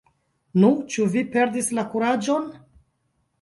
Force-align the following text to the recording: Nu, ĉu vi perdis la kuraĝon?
Nu, 0.61 0.71
ĉu 0.93 1.05
vi 1.17 1.23
perdis 1.35 1.69
la 1.81 1.85
kuraĝon? 1.93 2.49